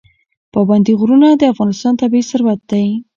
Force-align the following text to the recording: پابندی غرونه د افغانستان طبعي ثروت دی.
پابندی 0.53 0.93
غرونه 0.99 1.27
د 1.35 1.43
افغانستان 1.53 1.93
طبعي 2.01 2.23
ثروت 2.31 2.59
دی. 2.71 2.85